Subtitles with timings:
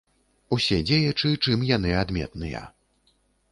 [0.55, 2.65] Усе дзеячы, чым яны адметныя.